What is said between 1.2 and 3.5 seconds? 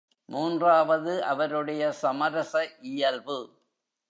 அவருடைய சமரச இயல்பு.